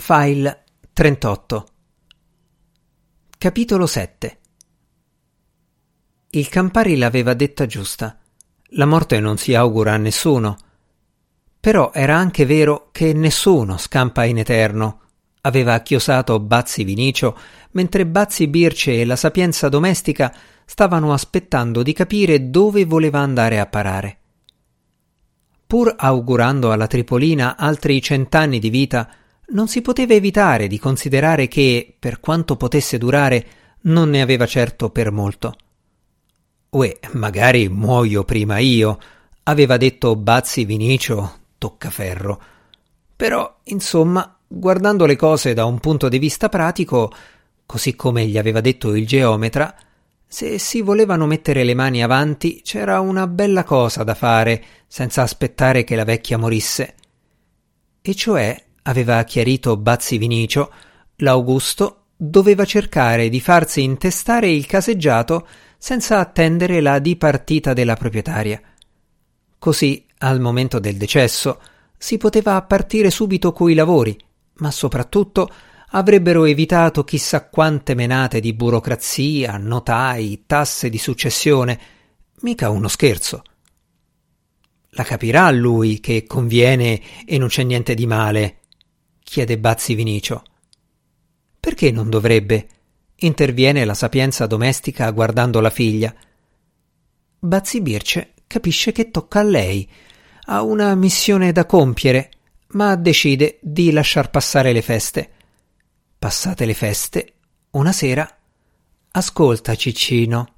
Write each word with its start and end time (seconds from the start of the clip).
File 0.00 0.64
38 0.94 1.66
Capitolo 3.36 3.86
7 3.86 4.38
Il 6.30 6.48
Campari 6.48 6.96
l'aveva 6.96 7.34
detta 7.34 7.66
giusta. 7.66 8.18
La 8.70 8.86
morte 8.86 9.20
non 9.20 9.36
si 9.36 9.54
augura 9.54 9.92
a 9.92 9.98
nessuno. 9.98 10.56
Però 11.60 11.90
era 11.92 12.16
anche 12.16 12.46
vero 12.46 12.88
che 12.92 13.12
nessuno 13.12 13.76
scampa 13.76 14.24
in 14.24 14.38
eterno. 14.38 15.00
Aveva 15.42 15.78
chiosato 15.80 16.40
Bazzi 16.40 16.82
Vinicio, 16.82 17.38
mentre 17.72 18.06
Bazzi 18.06 18.48
Birce 18.48 19.02
e 19.02 19.04
la 19.04 19.16
sapienza 19.16 19.68
domestica 19.68 20.34
stavano 20.64 21.12
aspettando 21.12 21.82
di 21.82 21.92
capire 21.92 22.48
dove 22.48 22.86
voleva 22.86 23.18
andare 23.18 23.60
a 23.60 23.66
parare. 23.66 24.18
Pur 25.66 25.94
augurando 25.94 26.72
alla 26.72 26.86
Tripolina 26.86 27.58
altri 27.58 28.00
cent'anni 28.00 28.58
di 28.58 28.70
vita, 28.70 29.14
non 29.52 29.68
si 29.68 29.80
poteva 29.80 30.14
evitare 30.14 30.66
di 30.66 30.78
considerare 30.78 31.48
che, 31.48 31.94
per 31.98 32.20
quanto 32.20 32.56
potesse 32.56 32.98
durare, 32.98 33.46
non 33.82 34.10
ne 34.10 34.20
aveva 34.20 34.46
certo 34.46 34.90
per 34.90 35.10
molto. 35.10 35.54
Uè, 36.70 36.98
magari 37.12 37.68
muoio 37.68 38.24
prima 38.24 38.58
io, 38.58 38.98
aveva 39.44 39.76
detto 39.76 40.14
Bazzi 40.16 40.64
Vinicio, 40.64 41.38
toccaferro. 41.58 42.42
Però, 43.16 43.58
insomma, 43.64 44.36
guardando 44.46 45.06
le 45.06 45.16
cose 45.16 45.52
da 45.54 45.64
un 45.64 45.78
punto 45.80 46.08
di 46.08 46.18
vista 46.18 46.48
pratico, 46.48 47.12
così 47.66 47.94
come 47.96 48.26
gli 48.26 48.38
aveva 48.38 48.60
detto 48.60 48.94
il 48.94 49.06
geometra, 49.06 49.74
se 50.26 50.58
si 50.58 50.80
volevano 50.80 51.26
mettere 51.26 51.64
le 51.64 51.74
mani 51.74 52.04
avanti 52.04 52.62
c'era 52.62 53.00
una 53.00 53.26
bella 53.26 53.64
cosa 53.64 54.04
da 54.04 54.14
fare 54.14 54.64
senza 54.86 55.22
aspettare 55.22 55.82
che 55.82 55.96
la 55.96 56.04
vecchia 56.04 56.38
morisse. 56.38 56.94
E 58.00 58.14
cioè 58.14 58.64
aveva 58.82 59.22
chiarito 59.24 59.76
Bazzi 59.76 60.18
Vinicio, 60.18 60.72
l'Augusto 61.16 62.06
doveva 62.16 62.64
cercare 62.64 63.28
di 63.28 63.40
farsi 63.40 63.82
intestare 63.82 64.50
il 64.50 64.66
caseggiato 64.66 65.46
senza 65.78 66.18
attendere 66.18 66.80
la 66.80 66.98
dipartita 66.98 67.72
della 67.72 67.96
proprietaria. 67.96 68.60
Così, 69.58 70.06
al 70.18 70.40
momento 70.40 70.78
del 70.78 70.96
decesso, 70.96 71.60
si 71.96 72.18
poteva 72.18 72.60
partire 72.62 73.10
subito 73.10 73.52
coi 73.52 73.74
lavori, 73.74 74.18
ma 74.54 74.70
soprattutto 74.70 75.50
avrebbero 75.92 76.44
evitato 76.44 77.04
chissà 77.04 77.48
quante 77.48 77.94
menate 77.94 78.40
di 78.40 78.52
burocrazia, 78.52 79.56
notai, 79.56 80.44
tasse 80.46 80.88
di 80.88 80.98
successione. 80.98 81.80
Mica 82.40 82.70
uno 82.70 82.88
scherzo. 82.88 83.42
La 84.90 85.02
capirà 85.04 85.50
lui 85.50 86.00
che 86.00 86.24
conviene 86.26 87.00
e 87.24 87.38
non 87.38 87.48
c'è 87.48 87.62
niente 87.62 87.94
di 87.94 88.06
male, 88.06 88.59
chiede 89.30 89.58
Bazzi 89.58 89.94
Vinicio. 89.94 90.42
Perché 91.60 91.92
non 91.92 92.10
dovrebbe? 92.10 92.66
interviene 93.22 93.84
la 93.84 93.94
sapienza 93.94 94.44
domestica 94.46 95.08
guardando 95.10 95.60
la 95.60 95.70
figlia. 95.70 96.12
Bazzi 97.38 97.80
Birce 97.80 98.32
capisce 98.48 98.90
che 98.90 99.12
tocca 99.12 99.38
a 99.38 99.44
lei. 99.44 99.88
Ha 100.46 100.62
una 100.62 100.96
missione 100.96 101.52
da 101.52 101.64
compiere, 101.64 102.30
ma 102.70 102.96
decide 102.96 103.60
di 103.62 103.92
lasciar 103.92 104.30
passare 104.30 104.72
le 104.72 104.82
feste. 104.82 105.30
Passate 106.18 106.64
le 106.64 106.74
feste, 106.74 107.34
una 107.72 107.92
sera. 107.92 108.28
Ascolta, 109.12 109.76
Ciccino, 109.76 110.54